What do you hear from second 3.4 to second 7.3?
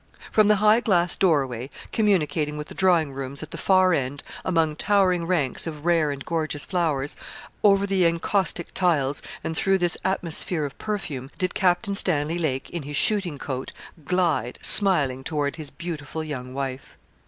at the far end, among towering ranks of rare and gorgeous flowers,